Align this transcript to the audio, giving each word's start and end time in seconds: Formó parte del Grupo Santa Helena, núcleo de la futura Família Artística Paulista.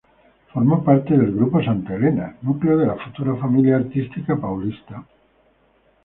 Formó 0.51 0.83
parte 0.83 1.15
del 1.15 1.35
Grupo 1.35 1.61
Santa 1.63 1.93
Helena, 1.93 2.35
núcleo 2.41 2.75
de 2.75 2.87
la 2.87 2.95
futura 2.95 3.35
Família 3.35 3.75
Artística 3.75 4.35
Paulista. 4.35 5.03